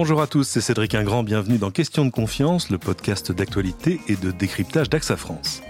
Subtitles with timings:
[0.00, 4.14] Bonjour à tous, c'est Cédric Ingrand, bienvenue dans Question de confiance, le podcast d'actualité et
[4.14, 5.60] de décryptage d'AXA France.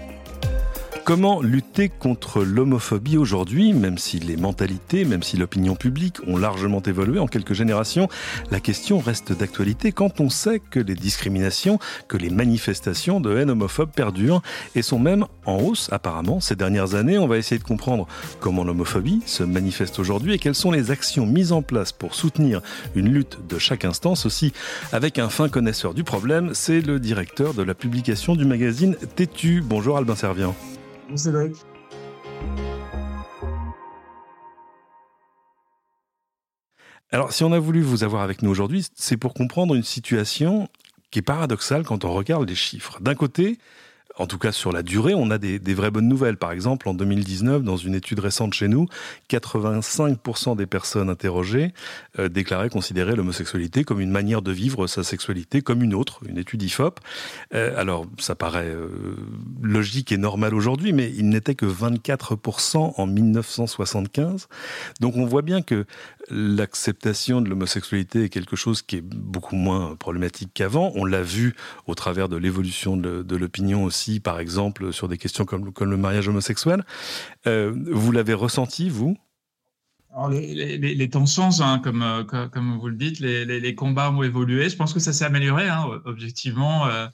[1.09, 6.83] Comment lutter contre l'homophobie aujourd'hui, même si les mentalités, même si l'opinion publique ont largement
[6.83, 8.07] évolué en quelques générations,
[8.51, 13.49] la question reste d'actualité quand on sait que les discriminations, que les manifestations de haine
[13.49, 14.43] homophobe perdurent
[14.75, 17.17] et sont même en hausse apparemment ces dernières années.
[17.17, 18.05] On va essayer de comprendre
[18.39, 22.61] comment l'homophobie se manifeste aujourd'hui et quelles sont les actions mises en place pour soutenir
[22.93, 24.53] une lutte de chaque instance aussi
[24.91, 29.63] avec un fin connaisseur du problème, c'est le directeur de la publication du magazine Tétu.
[29.65, 30.13] Bonjour Albin
[37.11, 40.69] Alors, si on a voulu vous avoir avec nous aujourd'hui, c'est pour comprendre une situation
[41.09, 42.99] qui est paradoxale quand on regarde les chiffres.
[43.01, 43.57] D'un côté,
[44.19, 46.35] en tout cas sur la durée, on a des, vraies bonnes nouvelles.
[46.35, 48.85] Par exemple, en 2019, dans une étude récente chez nous,
[49.29, 51.73] 85% des personnes interrogées
[52.19, 56.37] euh, déclaraient considérer l'homosexualité comme une manière de vivre sa sexualité comme une autre, une
[56.37, 56.99] étude IFOP.
[57.53, 58.89] Euh, alors, ça paraît euh,
[59.61, 64.49] logique et normal aujourd'hui, mais il n'était que 24% en 1975.
[64.99, 65.85] Donc on voit bien que
[66.29, 70.91] l'acceptation de l'homosexualité est quelque chose qui est beaucoup moins problématique qu'avant.
[70.95, 71.55] On l'a vu
[71.87, 76.27] au travers de l'évolution de l'opinion aussi par exemple, sur des questions comme, le mariage
[76.27, 76.83] homosexuel.
[77.45, 79.17] Euh, vous l'avez ressenti, vous?
[80.31, 84.69] Les, tensions, hein, comme, comme vous le dites, les, combats ont évolué.
[84.69, 85.69] Je pense que ça s'est amélioré.
[85.69, 87.07] Hein, objectivement, euh,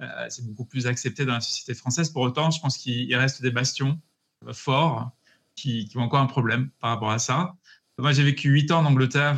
[0.00, 2.10] euh, c'est beaucoup plus accepté dans la société française.
[2.10, 4.00] Pour autant, je pense qu'il reste des bastions
[4.52, 5.12] forts
[5.54, 7.54] qui, ont encore un problème par rapport à ça.
[7.98, 9.36] Moi, j'ai vécu huit ans en Angleterre.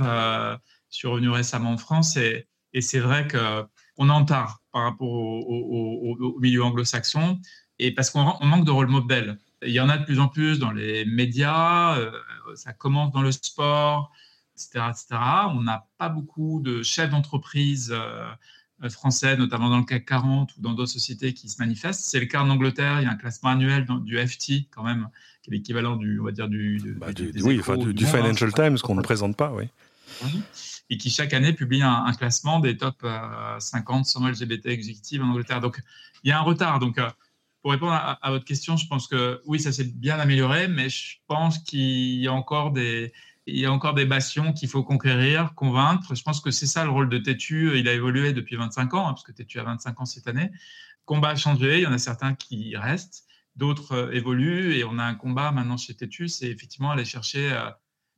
[0.90, 3.66] je suis revenu récemment en France et, et c'est vrai que
[3.98, 7.40] on en tard par rapport au, milieu anglo-saxon
[7.78, 9.38] et parce qu'on manque de rôle modèle.
[9.64, 12.10] Il y en a de plus en plus dans les médias, euh,
[12.54, 14.12] ça commence dans le sport,
[14.56, 14.86] etc.
[14.90, 15.20] etc.
[15.50, 20.60] On n'a pas beaucoup de chefs d'entreprise euh, français, notamment dans le CAC 40 ou
[20.60, 22.04] dans d'autres sociétés qui se manifestent.
[22.04, 25.08] C'est le cas en Angleterre, il y a un classement annuel du FT quand même,
[25.42, 27.60] qui est l'équivalent du, on va dire, du, bah, du, oui,
[27.94, 29.68] du, Financial Times qu'on ne présente pas, oui
[30.90, 33.06] et qui chaque année publie un, classement des top
[33.58, 35.60] 50 sans LGBT exécutives en Angleterre.
[35.60, 35.80] Donc,
[36.24, 36.78] il y a un retard.
[36.78, 37.08] Donc, euh,
[37.62, 41.18] pour répondre à, votre question, je pense que oui, ça s'est bien amélioré, mais je
[41.28, 43.12] pense qu'il y a encore des,
[44.06, 46.14] bastions qu'il faut conquérir, convaincre.
[46.16, 47.78] Je pense que c'est ça le rôle de Tétu.
[47.78, 50.50] Il a évolué depuis 25 ans, hein, parce que Tétu a 25 ans cette année.
[51.04, 51.78] Combat a changé.
[51.78, 54.74] Il y en a certains qui restent, d'autres euh, évoluent.
[54.74, 57.70] Et on a un combat maintenant chez Tétu, c'est effectivement aller chercher, euh,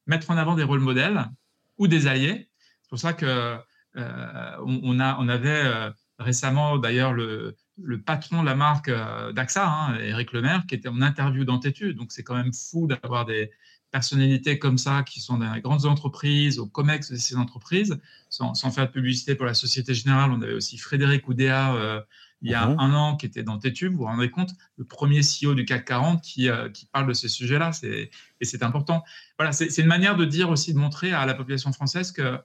[0.07, 1.31] mettre en avant des rôles modèles
[1.77, 2.49] ou des alliés.
[2.97, 3.59] C'est pour ça que
[3.97, 5.91] euh, on, a, on avait euh,
[6.21, 10.89] récemment d'ailleurs le, le, patron de la marque euh, d'AXA, hein, Eric Lemaire, qui était
[10.89, 11.95] en interview dans Tétu.
[11.95, 13.51] Donc c'est quand même fou d'avoir des
[13.91, 17.99] personnalités comme ça qui sont dans les grandes entreprises, au COMEX de ces entreprises,
[18.31, 20.31] sans, sans, faire de publicité pour la Société Générale.
[20.31, 22.05] On avait aussi Frédéric Oudéa
[22.45, 22.79] il y a mhm.
[22.79, 25.87] un an qui était dans Tétu, vous vous rendez compte, le premier CEO du CAC
[25.87, 28.11] 40 qui, euh, qui parle de ces sujets-là, et
[28.43, 29.03] c'est important.
[29.39, 32.39] Voilà, c'est une manière de dire aussi, de montrer à la population française que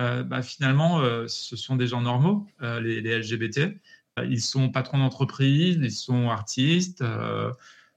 [0.00, 3.80] bah, finalement, euh, ce sont des gens normaux, les, les, LGBT.
[4.22, 7.04] Ils sont patrons d'entreprise, ils sont artistes,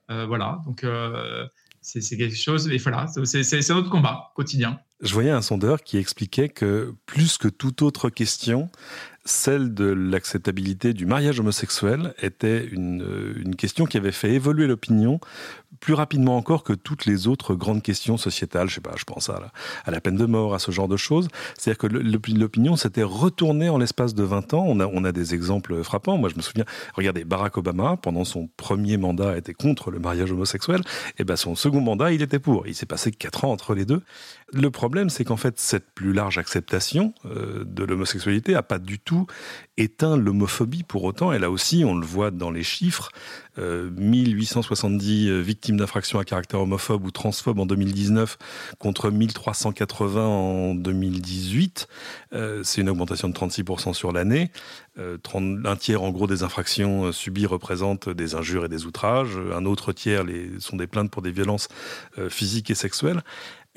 [0.08, 0.62] voilà.
[0.66, 0.86] Donc
[1.82, 4.80] c'est quelque chose, et voilà, c'est notre combat quotidien.
[5.02, 8.70] Je voyais un sondeur qui expliquait que plus que toute autre question,
[9.26, 15.20] celle de l'acceptabilité du mariage homosexuel était une, une, question qui avait fait évoluer l'opinion
[15.84, 18.70] plus rapidement encore que toutes les autres grandes questions sociétales.
[18.70, 19.52] Je sais pas, je pense à
[19.86, 21.28] la, peine de mort, à ce genre de choses.
[21.58, 24.64] C'est-à-dire que l'opinion s'était retournée en l'espace de 20 ans.
[24.66, 26.18] On a, on a des exemples frappants.
[26.18, 26.64] Moi, je me souviens,
[26.94, 30.82] regardez, Barack Obama, pendant son premier mandat, était contre le mariage homosexuel.
[31.18, 32.66] Et ben, son second mandat, il était pour.
[32.66, 34.02] Il s'est passé quatre ans entre les deux.
[34.54, 39.00] Le problème, c'est qu'en fait, cette plus large acceptation euh, de l'homosexualité a pas du
[39.00, 39.13] tout
[39.78, 41.32] éteint l'homophobie pour autant.
[41.34, 43.12] Elle a aussi, on le voit dans les chiffres,
[43.58, 48.38] 1870 euh, victimes d'infractions à caractère homophobe ou transphobe en 2019
[48.80, 51.88] contre 1380 en 2018.
[52.34, 54.52] Euh, c'est une augmentation de 36% sur l'année.
[54.98, 59.38] un tiers en gros des infractions subies représentent des injures et des outrages.
[59.54, 60.24] Un autre tiers
[60.60, 61.68] sont des plaintes pour des violences
[62.30, 63.22] physiques et sexuelles.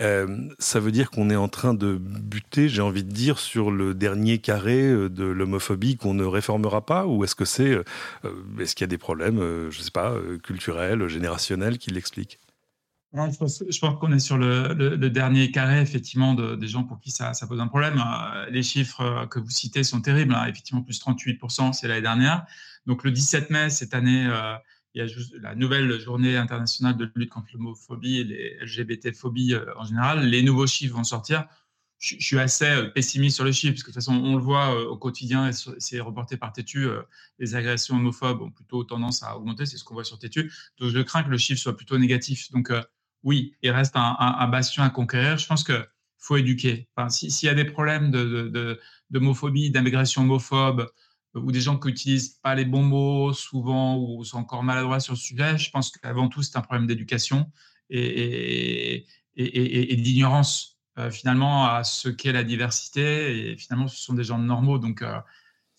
[0.01, 3.71] Euh, ça veut dire qu'on est en train de buter, j'ai envie de dire, sur
[3.71, 7.85] le dernier carré euh, de l'homophobie qu'on ne réformera pas Ou est-ce que c'est, euh,
[8.61, 9.39] est-ce qu'il y a des problèmes,
[9.71, 12.39] je ne sais pas, culturels, générationnels qui l'expliquent?
[13.15, 17.61] Je pense, qu'on est sur le, dernier carré, effectivement, des gens pour qui ça, pose
[17.61, 18.03] un problème.
[18.51, 20.35] Les chiffres que vous citez sont terribles.
[20.35, 20.45] Hein.
[20.49, 22.45] Effectivement, plus 38%, c'est l'année dernière.
[22.85, 24.29] Donc, le 17 mai, cette année,
[24.97, 29.77] il y a la nouvelle journée internationale de lutte contre l'homophobie et les LGBT-phobies euh,
[29.77, 30.25] en général.
[30.27, 31.45] Les nouveaux chiffres vont sortir.
[31.99, 34.43] je, suis assez euh, pessimiste sur le chiffre, parce que de toute façon, on le
[34.43, 36.89] voit euh, au quotidien, c'est reporté par Tétu,
[37.39, 40.51] les agressions homophobes ont plutôt tendance à augmenter, c'est ce qu'on voit sur Tétu.
[40.79, 42.51] Donc, je crains que le chiffre soit plutôt négatif.
[42.51, 42.73] Donc,
[43.23, 45.37] oui, il reste un, bastion à conquérir.
[45.37, 46.89] Je pense qu'il faut éduquer.
[46.97, 48.11] Enfin, S'il y a des problèmes
[49.11, 50.89] d'homophobie, de, d'agression homophobe,
[51.43, 55.15] ou des gens qui n'utilisent pas les bons mots souvent, ou sont encore maladroits sur
[55.15, 57.50] le sujet, je pense qu'avant tout, c'est un problème d'éducation
[57.91, 59.06] et,
[59.37, 63.50] d'ignorance euh, finalement à ce qu'est la diversité.
[63.50, 64.79] Et finalement, ce sont des gens normaux.
[64.79, 65.19] Donc, euh,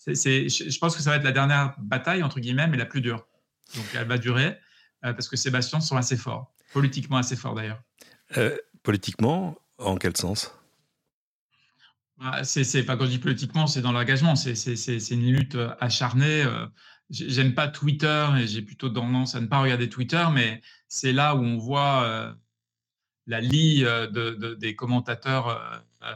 [0.06, 3.26] je pense que ça va être la dernière bataille, entre guillemets, mais la plus dure.
[3.74, 4.56] Donc, elle va durer
[5.04, 7.82] euh, parce que ces bastions sont assez forts, politiquement assez forts d'ailleurs.
[8.82, 10.52] politiquement, en quel sens?
[12.42, 14.36] C'est, pas quand je dis politiquement, c'est dans l'engagement.
[14.36, 16.44] C'est, une lutte acharnée.
[17.10, 21.34] J'aime pas Twitter et j'ai plutôt tendance à ne pas regarder Twitter, mais c'est là
[21.34, 22.36] où on voit
[23.28, 26.14] la lie euh, de, des commentateurs euh,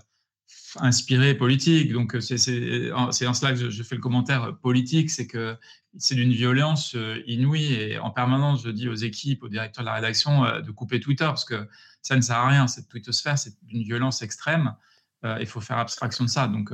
[0.76, 1.92] inspirés politiques.
[1.92, 5.56] Donc, c'est en cela que je, fais le commentaire politique, c'est que
[5.98, 7.74] c'est d'une violence euh, inouïe.
[7.74, 11.26] Et en permanence, je dis aux équipes, aux directeurs de la rédaction, de couper Twitter,
[11.26, 11.68] parce que
[12.00, 12.66] ça ne sert à rien.
[12.66, 14.74] Cette twittosphère, c'est d'une violence extrême.
[15.24, 16.48] Il faut faire abstraction de ça.
[16.48, 16.72] Donc,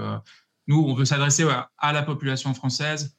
[0.66, 1.46] nous, on veut s'adresser
[1.78, 3.16] à la population française,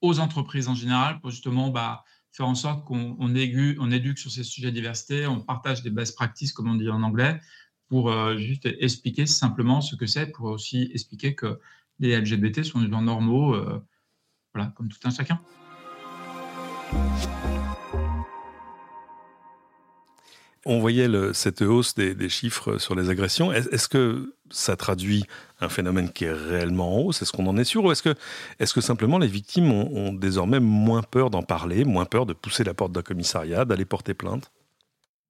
[0.00, 4.44] aux entreprises en général, pour justement bah, faire en sorte qu'on on éduque sur ces
[4.44, 7.40] sujets de diversité, on partage des best practices, comme on dit en anglais,
[7.88, 11.58] pour euh, juste expliquer simplement ce que c'est, pour aussi expliquer que
[11.98, 13.82] les LGBT sont des gens normaux, euh,
[14.52, 15.40] voilà, comme tout un chacun.
[20.66, 23.52] On voyait cette hausse des, chiffres sur les agressions.
[23.52, 25.24] Est-ce que ça traduit
[25.60, 28.14] un phénomène qui est réellement en hausse Est-ce qu'on en est sûr Ou est-ce que,
[28.58, 32.64] est que simplement les victimes ont, désormais moins peur d'en parler, moins peur de pousser
[32.64, 34.50] la porte d'un commissariat, d'aller porter plainte?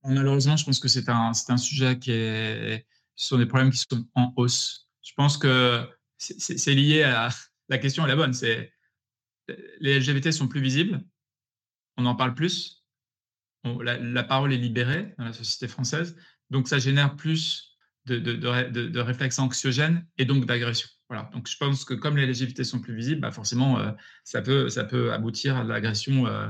[0.05, 2.87] Malheureusement, je pense que c'est un, un sujet qui est.
[3.17, 4.89] Ce sont des problèmes qui sont en hausse.
[5.03, 5.89] Je pense que
[6.19, 7.29] c'est lié à.
[7.69, 8.33] La question est la bonne.
[8.33, 8.71] C'est
[9.81, 11.03] les LGBT sont plus visibles,
[11.97, 12.85] on en parle plus,
[13.65, 16.17] la, parole est libérée dans la société française,
[16.51, 17.76] donc ça génère plus
[18.07, 20.89] de, de, réflexes anxiogènes et donc d'agressions.
[21.09, 21.29] Voilà.
[21.33, 23.91] Donc je pense que comme les légitimités sont plus visibles, bah forcément euh,
[24.25, 26.49] ça, peut, ça peut aboutir à l'agression euh,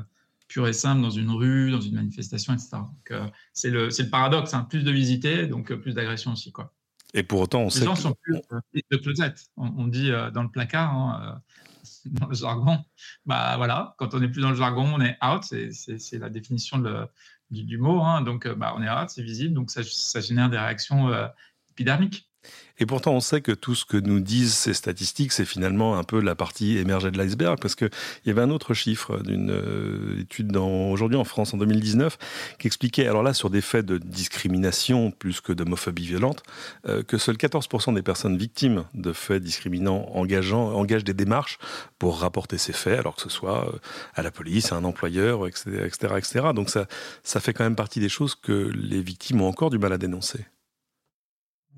[0.49, 2.79] pure et simple dans une rue, dans une manifestation, etc.
[3.11, 4.67] Euh, c'est le, le, paradoxe, hein.
[4.69, 6.53] plus de visités, donc plus d'agressions aussi.
[6.53, 6.73] Quoi.
[7.15, 9.35] Et pour autant, on les gens sont plus de closet.
[9.57, 11.43] On, dit dans le placard, hein,
[12.07, 12.85] dans le jargon,
[13.25, 16.79] bah voilà, quand on n'est plus dans le jargon, on est out, c'est la définition
[16.79, 17.07] de,
[17.51, 18.23] du, mot, hein.
[18.23, 21.29] donc bah, on est out, c'est visible, donc ça, ça, génère des réactions euh,
[21.71, 22.26] épidermiques.
[22.79, 26.05] Et pourtant, on sait que tout ce que nous disent ces statistiques, c'est finalement un
[26.05, 27.91] peu la partie émergée de l'iceberg, parce qu'il
[28.27, 32.19] y avait un autre chiffre d'une euh, étude aujourd'hui en France en 2019
[32.59, 36.43] qui expliquait, alors là, sur des faits de discrimination plus que d'homophobie violente,
[36.87, 41.59] euh, que seuls 14% des personnes victimes de faits discriminants engageant, engagent des démarches
[41.99, 43.79] pour rapporter ces faits, alors que ce soit euh,
[44.15, 46.47] à la police, à un employeur, etc., etc., etc.
[46.55, 46.87] Donc ça,
[47.23, 49.99] ça fait quand même partie des choses que les victimes ont encore du mal à
[49.99, 50.47] dénoncer.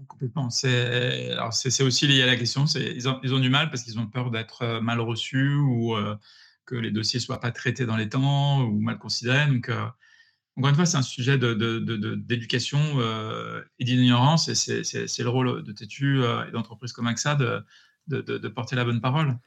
[0.06, 0.50] Complètement.
[0.50, 2.66] C'est aussi lié à la question.
[2.66, 6.16] Ils ont, du mal parce qu'ils ont peur d'être euh, mal reçus ou euh,
[6.66, 9.46] que les dossiers ne soient pas traités dans les temps ou mal considérés.
[9.46, 9.86] Donc, euh,
[10.56, 15.72] encore une fois, c'est un sujet d'éducation de, et d'ignorance et c'est le rôle de
[15.72, 17.64] Tétu et d'entreprises comme AXA de,
[18.08, 19.38] de, porter la bonne parole.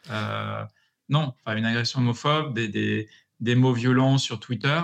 [1.09, 4.81] non, une agression homophobe, des, mots violents sur Twitter,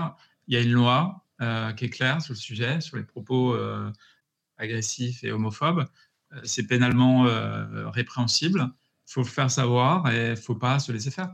[0.47, 1.25] il y a une loi
[1.77, 3.55] qui est claire sur le sujet, sur les propos
[4.57, 5.85] agressif et homophobe,
[6.33, 8.69] euh, c'est pénalement euh, répréhensible.
[9.07, 11.33] Il faut le faire savoir et il ne faut pas se laisser faire.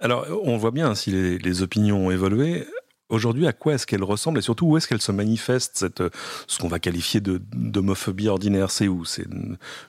[0.00, 2.66] Alors, on voit bien si les, opinions ont évolué.
[3.08, 6.02] Aujourd'hui, à quoi est-ce qu'elles ressemblent et surtout où est-ce qu'elles se manifestent, cette,
[6.46, 8.70] ce qu'on va qualifier d'homophobie ordinaire?
[8.70, 9.04] C'est où?
[9.04, 9.26] C'est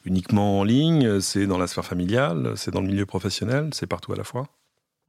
[0.06, 1.20] uniquement en ligne?
[1.20, 2.54] C'est dans la sphère familiale?
[2.56, 3.70] C'est dans le milieu professionnel?
[3.74, 4.48] C'est partout à la fois?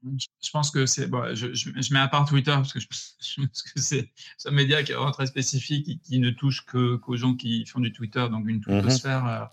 [0.03, 1.07] Je pense que c'est.
[1.07, 3.17] Bon, je, je, mets à part Twitter parce que, je, pense
[3.75, 4.11] que c'est
[4.45, 7.81] un média qui est vraiment très spécifique et qui ne touche qu'aux gens qui font
[7.81, 8.63] du Twitter, donc une mhm.
[8.63, 9.51] twittosphère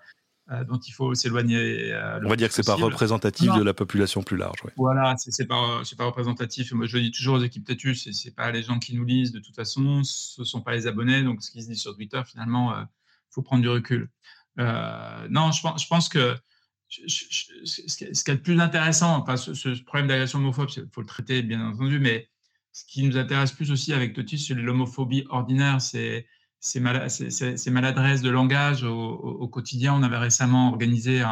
[0.51, 1.91] euh, dont il faut s'éloigner.
[1.91, 4.59] Euh, On va dire que c'est pas représentatif de la population plus large.
[4.77, 6.71] Voilà, c'est pas, pas représentatif.
[6.71, 9.39] Moi, je dis toujours aux équipes têtues, c'est pas les gens qui nous lisent de
[9.39, 11.23] toute façon, ce sont pas les abonnés.
[11.23, 12.87] Donc, ce qui se dit sur Twitter, finalement, il
[13.31, 14.09] faut prendre du recul.
[14.57, 16.37] non, je pense que
[16.89, 21.41] ce qui est le plus intéressant, enfin, ce, problème d'agression homophobe, il faut le traiter
[21.41, 22.29] bien entendu, mais
[22.71, 26.27] ce qui nous intéresse plus aussi avec Totis, c'est l'homophobie ordinaire, c'est
[26.59, 29.93] ces maladresses de langage au, quotidien.
[29.95, 31.23] On avait récemment organisé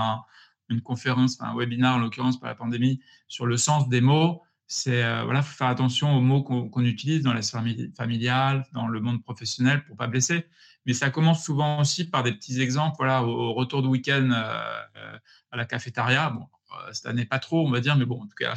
[0.69, 4.41] une conférence, un webinaire en l'occurrence par la pandémie, sur le sens des mots.
[4.67, 7.63] C'est voilà, faut faire attention aux mots qu'on utilise dans la sphère
[7.95, 10.48] familiale, dans le monde professionnel pour pas blesser.
[10.86, 12.95] Mais ça commence souvent aussi par des petits exemples.
[12.98, 16.48] Voilà, au, retour de week-end à la cafétéria, bon,
[16.91, 18.55] cette année pas trop, on va dire, mais bon, en tout cas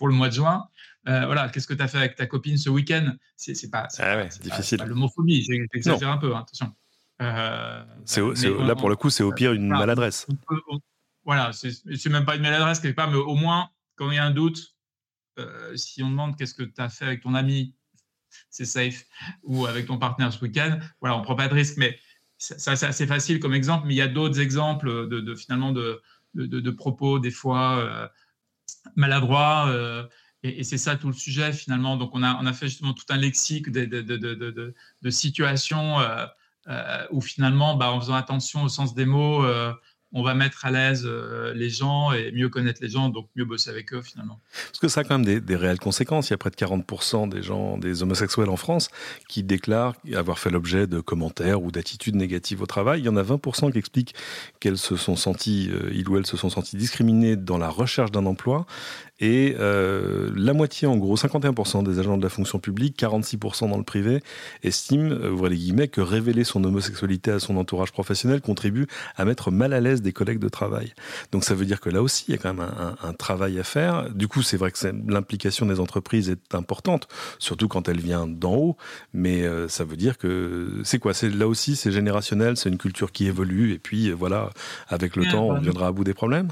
[0.00, 0.66] pour le mois de juin.
[1.04, 3.14] voilà, qu'est-ce que tu as fait avec ta copine ce week-end?
[3.36, 4.82] C'est pas, ah difficile.
[4.86, 6.74] l'homophobie, j'exagère un peu, hein, attention.
[8.04, 10.26] c'est là, pour le coup, c'est au pire une maladresse.
[11.24, 14.24] voilà, c'est même pas une maladresse quelque part, mais au moins, quand il y a
[14.24, 14.74] un doute,
[15.38, 17.74] euh, si on demande qu'est-ce que tu as fait avec ton ami,
[18.48, 19.04] c'est safe,
[19.42, 21.76] ou avec ton partenaire ce week-end, voilà, on prend pas de risque.
[21.76, 21.98] Mais
[22.38, 26.70] ça, c'est assez facile comme exemple, mais il y a d'autres exemples de, finalement de,
[26.70, 28.08] propos des fois euh,
[28.96, 29.68] maladroits.
[29.68, 30.06] Euh,
[30.42, 31.96] et, c'est ça tout le sujet finalement.
[31.96, 35.96] Donc on a, on a fait justement tout un lexique de, de situations
[37.10, 39.44] où finalement, bah, en faisant attention au sens des mots,
[40.12, 43.44] on va mettre à l'aise euh, les gens et mieux connaître les gens, donc mieux
[43.44, 44.40] bosser avec eux finalement.
[44.66, 46.28] Parce que ça a quand même des, réelles conséquences.
[46.28, 48.88] Il y a près de 40% des gens, des homosexuels en France,
[49.28, 53.00] qui déclarent avoir fait l'objet de commentaires ou d'attitudes négatives au travail.
[53.00, 54.14] Il y en a 20% qui expliquent
[54.58, 58.10] qu'elles se sont senties, euh, ils ou elles se sont sentis discriminés dans la recherche
[58.10, 58.66] d'un emploi.
[59.20, 63.76] Et euh, la moitié, en gros, 51% des agents de la fonction publique, 46% dans
[63.76, 64.22] le privé,
[64.62, 68.86] estiment, ouvrez les guillemets, que révéler son homosexualité à son entourage professionnel contribue
[69.16, 70.94] à mettre mal à l'aise des collègues de travail.
[71.32, 72.66] Donc ça veut dire que là aussi, il y a quand même
[73.02, 74.10] un, travail à faire.
[74.10, 77.08] Du coup, c'est vrai que l'implication des entreprises est importante,
[77.38, 78.76] surtout quand elle vient d'en haut.
[79.12, 81.12] Mais euh, ça veut dire que c'est quoi?
[81.12, 83.72] C'est là aussi, c'est générationnel, c'est une culture qui évolue.
[83.72, 84.50] Et puis voilà,
[84.88, 86.48] avec le temps, on viendra à bout des problèmes.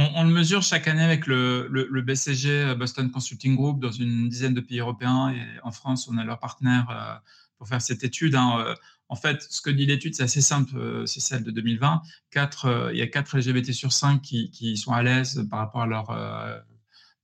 [0.00, 4.54] On, le mesure chaque année avec le, BCG euh, Boston Consulting Group dans une dizaine
[4.54, 7.14] de pays européens et en France, on a leur partenaire euh,
[7.58, 8.36] pour faire cette étude.
[8.36, 8.76] Hein,
[9.08, 12.02] en fait, ce que dit l'étude, c'est assez simple, euh, c'est celle de 2020.
[12.64, 15.86] Euh, il y a 4 LGBT sur 5 qui, sont à l'aise par rapport à
[15.86, 16.58] leur, euh,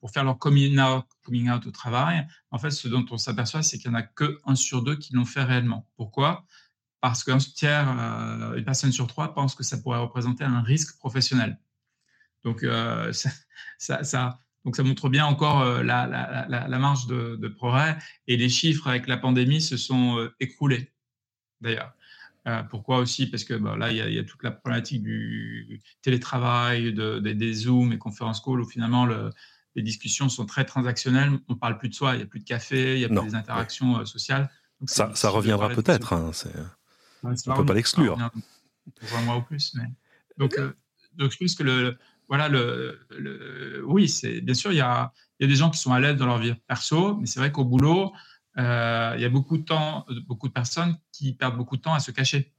[0.01, 2.27] pour faire leur coming out, au travail.
[2.51, 4.97] En fait, ce dont on s'aperçoit, c'est qu'il n'y en a que 1 sur 2
[4.97, 5.87] qui l'ont fait réellement.
[5.97, 6.47] Pourquoi?
[7.03, 7.87] Parce qu'un tiers,
[8.57, 11.59] une personne sur 3 pense que ça pourrait représenter un risque professionnel.
[12.45, 12.65] Donc,
[13.79, 17.97] ça, donc ça montre bien encore la, marge de, de, progrès.
[18.27, 20.93] Et les chiffres avec la pandémie se sont écroulés
[21.61, 21.95] d'ailleurs.
[22.47, 23.27] Euh, pourquoi aussi?
[23.27, 27.99] Parce que bah, là, il y, a toute la problématique du télétravail, des Zooms et
[27.99, 29.09] conférences call où finalement
[29.75, 31.33] les discussions sont très transactionnelles.
[31.49, 33.31] On parle plus de soi, il n'y a plus de café, il n'y a plus
[33.31, 34.51] des interactions euh, sociales.
[34.85, 36.13] ça, reviendra peut-être.
[36.13, 36.31] Hein,
[37.23, 38.19] on ne peut pas l'exclure.
[39.09, 39.75] Pour un mois ou plus.
[39.77, 39.91] Mais...
[40.37, 40.75] Donc, euh,
[41.15, 41.97] donc, je pense que le,
[42.29, 45.93] voilà, le, oui, c'est bien sûr, il y a, y a des gens qui sont
[45.93, 48.13] à l'aise dans leur vie perso, mais c'est vrai qu'au boulot,
[48.59, 51.95] euh, il y a beaucoup de temps, beaucoup de personnes qui perdent beaucoup de temps
[51.95, 52.53] à se cacher.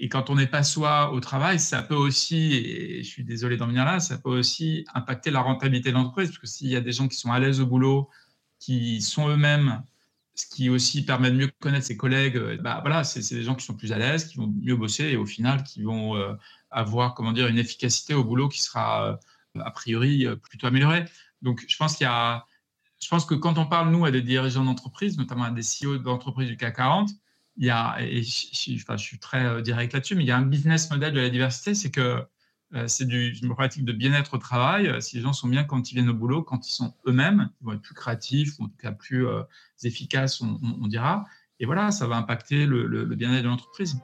[0.00, 3.56] Et quand on n'est pas soi au travail, ça peut aussi, et je suis désolé
[3.56, 6.76] d'en venir là, ça peut aussi impacter la rentabilité de l'entreprise, parce que s'il y
[6.76, 8.10] a des gens qui sont à l'aise au boulot,
[8.58, 9.82] qui sont eux-mêmes,
[10.34, 13.54] ce qui aussi permet de mieux connaître ses collègues, euh, bah voilà, c'est des gens
[13.54, 16.34] qui sont plus à l'aise, qui vont mieux bosser et au final qui vont euh,
[16.74, 19.18] avoir, comment dire, une efficacité au boulot qui sera
[19.58, 21.04] a priori plutôt améliorée.
[21.42, 22.44] Donc je pense qu'il y a
[23.04, 25.98] je pense que quand on parle, nous, à des dirigeants d'entreprise, notamment à des CEO
[25.98, 27.10] d'entreprises du CAC 40,
[27.56, 30.30] il y a, et je, enfin, je suis très euh, direct là-dessus, mais il y
[30.30, 32.24] a un business model de la diversité, c'est que
[32.74, 34.88] euh, c'est une pratique de bien-être au travail.
[34.88, 37.50] Euh, si les gens sont bien quand ils viennent au boulot, quand ils sont eux-mêmes,
[37.60, 39.26] ils vont être plus créatifs, ou en tout cas plus
[39.82, 41.26] efficaces, on, dira.
[41.60, 44.00] Et voilà, ça va impacter le bien-être de l'entreprise.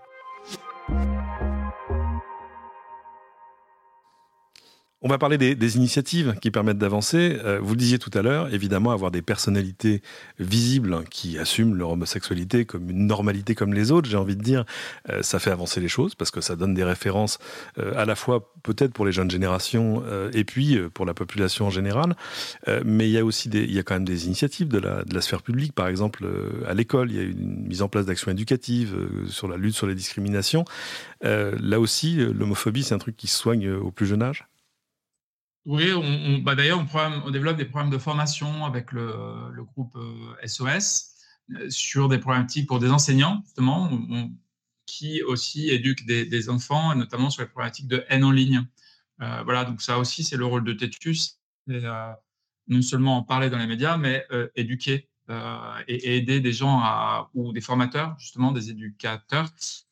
[5.03, 7.39] On va parler des, initiatives qui permettent d'avancer.
[7.43, 10.03] Euh, vous le disiez tout à l'heure, évidemment, avoir des personnalités
[10.39, 14.67] visibles qui assument leur homosexualité comme une normalité comme les autres, j'ai envie de dire,
[15.09, 17.39] euh, ça fait avancer les choses parce que ça donne des références
[17.79, 20.03] euh, à la fois peut-être pour les jeunes générations
[20.35, 22.15] et puis pour la population en général.
[22.85, 25.03] mais il y a aussi des, il y a quand même des initiatives de la,
[25.03, 26.29] de la sphère publique, par exemple
[26.69, 28.95] à l'école, il y a une mise en place d'actions éducatives
[29.29, 30.67] sur la lutte sur les discriminations.
[31.23, 34.50] là aussi, l'homophobie, c'est un truc qui se soigne au plus jeune âge.
[35.71, 35.87] Oui,
[36.43, 36.85] bah d'ailleurs,
[37.25, 39.97] on, développe des programmes de formation avec le, groupe
[40.45, 40.67] SOS
[41.53, 43.89] euh, euh, sur des problématiques pour des enseignants, justement,
[44.85, 48.67] qui aussi éduquent des, enfants, notamment sur les problématiques de haine en ligne.
[49.23, 53.59] Euh, voilà, donc ça aussi, c'est le rôle de Tétus, non seulement en parler dans
[53.59, 55.09] les médias, mais éduquer
[55.87, 59.49] et, aider des gens à, ou des formateurs, justement, des éducateurs,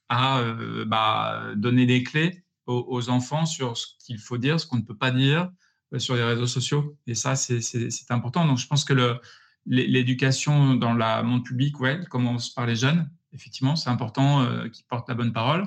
[0.08, 0.42] à
[0.88, 4.96] bah, donner des clés aux, enfants sur ce qu'il faut dire, ce qu'on ne peut
[4.96, 5.52] pas dire
[5.96, 6.96] sur les réseaux sociaux.
[7.06, 8.46] Et ça, c'est important.
[8.46, 9.18] Donc, je pense que
[9.66, 13.10] l'éducation dans le monde public, ouais, commence par les jeunes.
[13.32, 15.66] Effectivement, c'est important euh, qu'ils portent la bonne parole.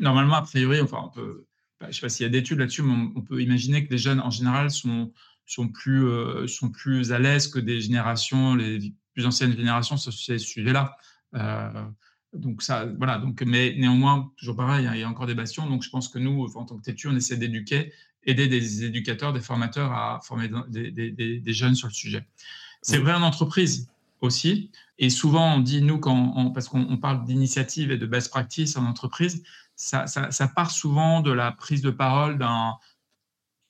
[0.00, 1.46] normalement, a priori, enfin, on peut,
[1.80, 3.90] bah, je ne sais pas s'il y a d'études là-dessus, mais on, peut imaginer que
[3.90, 5.12] les jeunes, en général, sont,
[5.46, 6.06] sont plus,
[6.48, 10.96] sont plus à l'aise que des générations, les plus anciennes générations sur ces sujets-là.
[12.32, 13.18] donc ça, voilà.
[13.18, 15.68] Donc, mais néanmoins, toujours pareil, hein, il y a encore des bastions.
[15.68, 17.92] Donc je pense que nous, en tant que têtu, on essaie d'éduquer,
[18.24, 21.10] aider des éducateurs, des formateurs à former des, des,
[21.40, 22.26] des jeunes sur le sujet.
[22.82, 23.88] C'est vrai en entreprise
[24.20, 24.70] aussi.
[24.98, 28.86] Et souvent, on dit, nous, quand parce qu'on parle d'initiative et de best practice en
[28.86, 29.42] entreprise,
[29.76, 32.76] ça, ça, part souvent de la prise de parole d'un,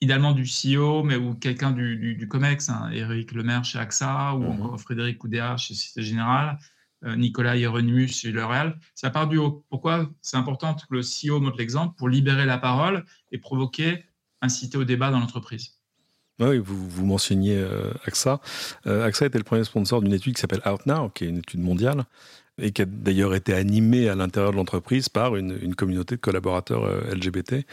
[0.01, 4.41] idéalement du CEO, mais ou quelqu'un du, du, COMEX, hein, Eric Lemaire chez AXA, ou
[4.41, 4.61] mhm.
[4.61, 6.59] encore Frédéric Oudéa chez Société Générale,
[7.05, 8.77] euh, Nicolas Hieronymus chez L'Oréal.
[8.95, 9.65] Ça part du haut.
[9.69, 14.03] Pourquoi c'est important que le CEO montre l'exemple pour libérer la parole et provoquer,
[14.43, 15.79] inciter au débat dans l'entreprise.
[16.39, 18.39] Oui, vous, vous mentionniez euh, AXA.
[18.87, 21.37] Euh, AXA était le premier sponsor d'une étude qui s'appelle Out Now, qui est une
[21.37, 22.05] étude mondiale,
[22.59, 26.83] et qui a d'ailleurs été animée à l'intérieur de l'entreprise par une, communauté de collaborateurs
[26.83, 27.65] euh, LGBT.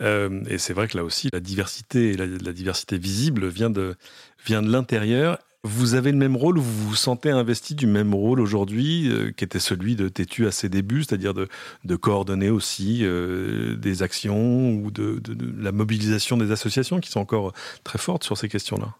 [0.00, 3.96] et c'est vrai que là aussi, la diversité, la, la diversité visible vient de,
[4.44, 8.40] vient de l'intérieur vous avez le même rôle, vous vous sentez investi du même rôle
[8.40, 13.76] aujourd'hui, euh, qui était celui de Tétu à ses débuts, c'est-à-dire de, coordonner aussi euh,
[13.76, 15.20] des actions ou de,
[15.58, 17.52] la mobilisation des associations qui sont encore
[17.84, 18.94] très fortes sur ces questions-là?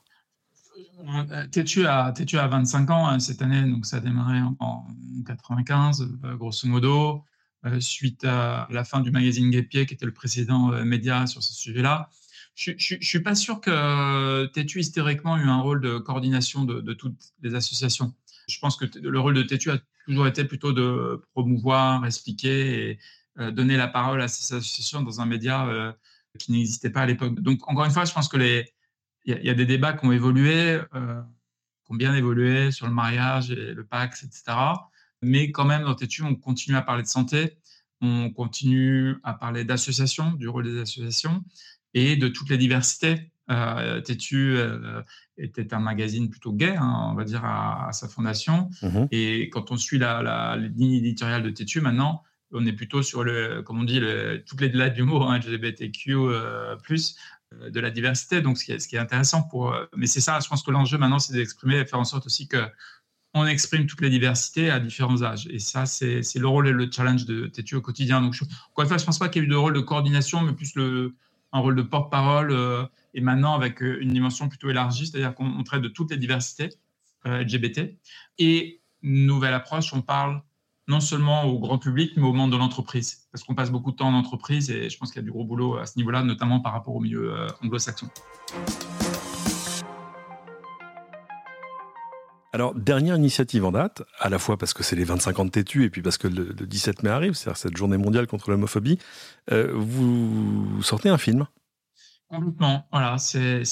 [1.33, 4.87] Euh, Tétu a, Tétu a 25 ans hein, cette année, donc ça a démarré en,
[5.26, 7.25] 95, grosso modo,
[7.79, 12.11] suite à la fin du magazine Guépier, qui était le précédent média sur ce sujet-là
[12.61, 16.93] je ne suis pas sûr que Tétu historiquement ait eu un rôle de coordination de,
[16.93, 18.14] toutes les associations.
[18.49, 22.99] Je pense que le rôle de Tétu a toujours été plutôt de promouvoir, expliquer et
[23.38, 25.93] euh, donner la parole à ces associations dans un média euh,
[26.38, 27.40] qui n'existait pas à l'époque.
[27.40, 28.67] Donc, encore une fois, je pense que les,
[29.25, 31.23] y, a des débats qui ont évolué, euh,
[31.87, 34.43] qui ont bien évolué sur le mariage et le Pax, etc.
[35.23, 37.57] Mais quand même, dans Tétu, on continue à parler de santé,
[38.02, 41.43] on continue à parler d'associations, du rôle des associations
[41.94, 43.30] et de toutes les diversités.
[43.50, 45.02] Euh, Tétu euh,
[45.37, 48.70] était un magazine plutôt gay, hein, on va dire, à, sa fondation.
[48.82, 52.22] Mmh et quand on suit la, ligne éditoriale de Tétu, maintenant,
[52.53, 55.38] on est plutôt sur le, comme on dit, le, toutes les lettres du mot, hein,
[55.38, 57.16] LGBTQ, euh, plus,
[57.55, 58.40] euh, de la diversité.
[58.40, 59.74] Donc, ce qui est, ce qui est intéressant pour.
[59.96, 62.46] mais c'est ça, je pense que l'enjeu maintenant, c'est d'exprimer et faire en sorte aussi
[62.46, 62.64] que
[63.33, 65.46] on exprime toutes les diversités à différents âges.
[65.50, 68.20] Et ça, c'est le rôle et le challenge de Tétu au quotidien.
[68.20, 69.72] Donc, je, encore une fois, je ne pense pas qu'il y ait eu de rôle
[69.72, 71.14] de coordination, mais plus le,
[71.53, 72.85] un rôle de porte-parole euh,
[73.15, 76.71] et maintenant avec euh, une dimension plutôt élargie, c'est-à-dire qu'on traite de toutes les diversités
[77.27, 77.97] euh, LGBT.
[78.39, 80.43] Et nouvelle approche, on parle
[80.89, 83.97] non seulement au grand public, mais au monde de l'entreprise, parce qu'on passe beaucoup de
[83.97, 86.23] temps en entreprise et je pense qu'il y a du gros boulot à ce niveau-là,
[86.25, 88.09] notamment par rapport au milieu anglo-saxon.
[92.53, 95.51] Alors, dernière initiative en date, à la fois parce que c'est les 25 ans de
[95.57, 98.99] et puis parce que le, 17 mai arrive, c'est-à-dire cette journée mondiale contre l'homophobie,
[99.53, 101.47] euh, vous sortez un film?
[102.29, 103.63] Complètement, voilà, c'est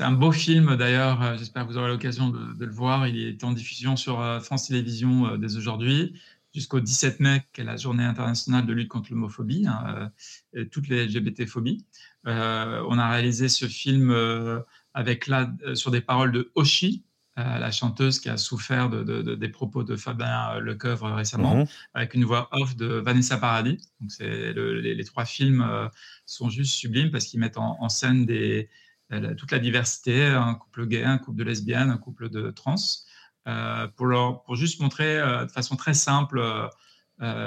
[0.00, 3.44] un beau film d'ailleurs, euh, j'espère que vous aurez l'occasion de, le voir, il est
[3.44, 6.18] en diffusion sur euh, France Télévisions dès aujourd'hui
[6.54, 10.10] jusqu'au 17 mai, qui est la journée internationale de lutte contre l'homophobie, hein,
[10.70, 11.84] toutes les LGBT-phobies.
[12.24, 14.10] on a réalisé ce film
[14.96, 17.04] avec là, euh, sur des paroles de Oshi,
[17.38, 21.66] euh, la chanteuse qui a souffert de, des propos de Fabien euh, Lecoeuvre récemment, mhm.
[21.92, 23.78] avec une voix off de Vanessa Paradis.
[24.00, 25.90] Donc les, trois films
[26.24, 28.70] sont juste sublimes parce qu'ils mettent en, scène des,
[29.36, 32.76] toute la diversité, un couple gay, un couple de lesbiennes, un couple de trans,
[33.96, 36.42] pour, leur, pour juste montrer de façon très simple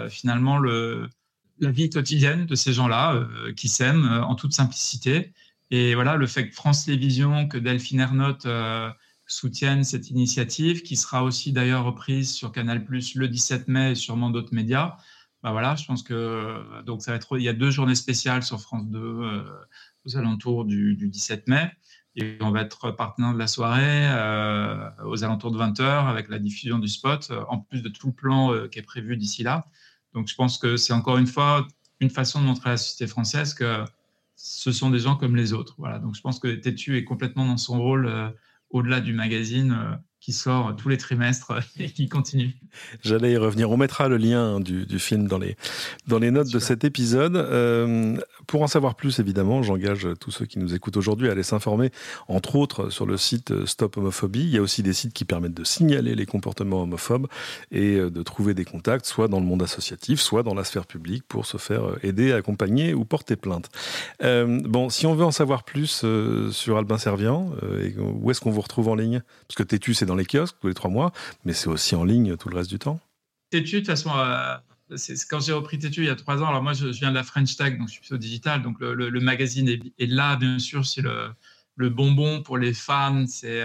[0.10, 1.10] finalement le,
[1.60, 5.34] la vie quotidienne de ces gens-là qui s'aiment en toute simplicité
[5.72, 8.90] et voilà, le fait que France Télévisions, que Delphine Ernotte euh,
[9.28, 13.96] soutiennent cette initiative, qui sera aussi d'ailleurs reprise sur Canal Plus le 17 mai et
[13.96, 14.98] sûrement d'autres médias.
[15.44, 17.38] Bah voilà, je pense que donc ça va être.
[17.38, 19.44] Il y a deux journées spéciales sur France 2 euh,
[20.06, 21.72] aux alentours du, 17 mai.
[22.16, 26.40] Et on va être partenaire de la soirée euh, aux alentours de 20h avec la
[26.40, 29.68] diffusion du spot, en plus de tout le plan qui est prévu d'ici là.
[30.14, 31.68] Donc je pense que c'est encore une fois
[32.00, 33.86] une façon de montrer à la société française que
[34.42, 35.76] ce sont des gens comme les autres.
[35.78, 36.00] Voilà.
[36.00, 38.30] Donc je pense que Tétu est complètement dans son rôle euh,
[38.70, 40.00] au-delà du magazine.
[40.30, 42.56] Euh, qui sort tous les trimestres et qui continue.
[43.02, 43.72] J'allais y revenir.
[43.72, 45.58] On mettra le lien du, film dans les,
[46.08, 47.36] dans les notes de cet épisode.
[47.36, 48.16] Euh,
[48.46, 51.92] pour en savoir plus, évidemment, j'engage tous ceux qui nous écoutent aujourd'hui à aller s'informer,
[52.28, 54.42] entre autres, sur le site Stop Homophobie.
[54.42, 57.28] Il y a aussi des sites qui permettent de signaler les comportements homophobes
[57.72, 60.86] et euh, de trouver des contacts, soit dans le monde associatif, soit dans la sphère
[60.86, 63.70] publique, pour se faire euh, aider, accompagner ou porter plainte.
[64.22, 66.06] bon, si on veut en savoir plus
[66.52, 67.52] sur Albin Servian,
[67.98, 69.22] où est-ce qu'on vous retrouve en ligne?
[69.48, 71.12] Parce que tu c'est dans les kiosques tous les trois mois,
[71.46, 73.00] mais c'est aussi en ligne tout le reste du temps
[73.50, 74.56] Tétu, de toute façon, euh,
[75.30, 77.24] quand j'ai repris Tétu il y a trois ans, alors moi je, viens de la
[77.24, 81.02] French Tech, donc je suis plutôt digital, donc le, magazine est, là, bien sûr, c'est
[81.02, 81.30] le,
[81.76, 83.64] le, bonbon pour les fans, c'est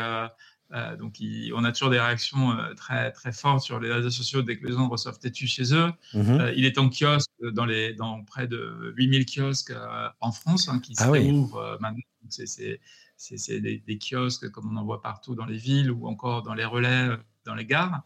[0.74, 1.16] euh, donc,
[1.54, 4.66] on a toujours des réactions euh, très, très fortes sur les réseaux sociaux dès que
[4.66, 5.92] les gens reçoivent Tétu chez eux.
[6.14, 6.40] Mhm.
[6.40, 9.72] Euh, il est en kiosque dans, les, dans près de 8000 kiosques
[10.20, 12.02] en France hein, qui ah s'ouvrent maintenant.
[12.28, 16.54] C'est des, des, kiosques comme on en voit partout dans les villes ou encore dans
[16.54, 17.08] les relais,
[17.44, 18.02] dans les gares.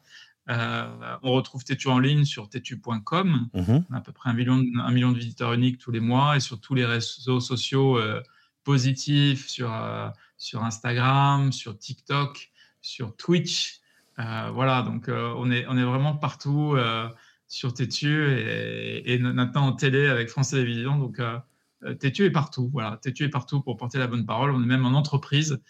[0.49, 3.49] on retrouve Tétu en ligne sur tétu.com.
[3.55, 3.85] Mhm.
[3.91, 6.37] On a à peu près un million, un million de visiteurs uniques tous les mois
[6.37, 7.99] et sur tous les réseaux sociaux
[8.65, 9.73] positifs, sur,
[10.37, 12.51] sur Instagram, sur TikTok
[12.81, 13.81] sur Twitch.
[14.19, 17.09] Euh, voilà, donc euh, on, est, on est vraiment partout euh,
[17.47, 20.99] sur Tétu et, et, maintenant en télé avec France Télévisions.
[20.99, 21.21] Donc
[22.01, 22.69] Tétu est partout.
[22.73, 24.51] Voilà, Tétu est partout pour porter la bonne parole.
[24.51, 25.61] On est même en entreprise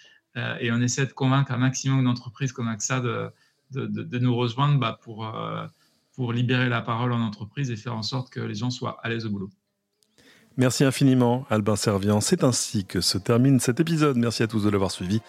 [0.60, 3.30] et on essaie de convaincre un maximum d'entreprises comme AXA de,
[3.72, 5.30] de, de, nous rejoindre bah, pour,
[6.12, 9.08] pour libérer la parole en entreprise et faire en sorte que les gens soient à
[9.08, 9.50] l'aise au boulot.
[10.58, 12.20] Merci infiniment, Albin Servian.
[12.20, 14.16] C'est ainsi que se termine cet épisode.
[14.16, 15.22] Merci à tous de l'avoir suivi.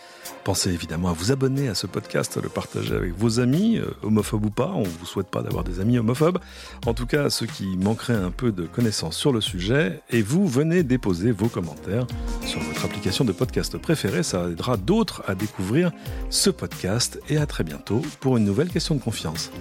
[0.43, 3.91] Pensez évidemment à vous abonner à ce podcast, à le partager avec vos amis, euh,
[4.01, 4.71] homophobes ou pas.
[4.73, 6.39] On ne vous souhaite pas d'avoir des amis homophobes.
[6.87, 10.01] En tout cas, ceux qui manqueraient un peu de connaissances sur le sujet.
[10.09, 12.07] Et vous venez déposer vos commentaires
[12.43, 14.23] sur votre application de podcast préférée.
[14.23, 15.91] Ça aidera d'autres à découvrir
[16.31, 17.21] ce podcast.
[17.29, 19.51] Et à très bientôt pour une nouvelle question de confiance.